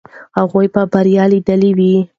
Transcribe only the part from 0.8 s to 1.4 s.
بریا